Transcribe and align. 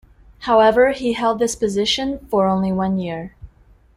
However, 0.39 0.93
he 0.93 1.13
held 1.13 1.37
this 1.37 1.55
position 1.55 2.25
for 2.31 2.47
only 2.47 2.71
one 2.71 2.97
year. 2.97 3.35